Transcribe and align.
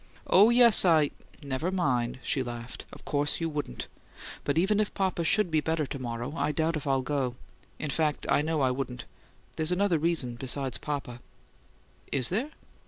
"Oh, 0.25 0.49
yes, 0.49 0.83
I" 0.83 1.11
"Never 1.43 1.69
mind!" 1.71 2.17
she 2.23 2.41
laughed. 2.41 2.85
"Of 2.91 3.05
course 3.05 3.39
you 3.39 3.47
wouldn't. 3.49 3.85
But 4.43 4.57
even 4.57 4.79
if 4.79 4.91
papa 4.95 5.23
should 5.23 5.51
be 5.51 5.61
better 5.61 5.85
to 5.85 5.99
morrow, 5.99 6.33
I 6.35 6.51
doubt 6.51 6.75
if 6.75 6.87
I'd 6.87 7.03
go. 7.05 7.35
In 7.77 7.91
fact, 7.91 8.25
I 8.27 8.41
know 8.41 8.61
I 8.61 8.71
wouldn't. 8.71 9.05
There's 9.57 9.71
another 9.71 9.99
reason 9.99 10.37
besides 10.37 10.79
papa." 10.79 11.19
"Is 12.11 12.29
there?" 12.29 12.49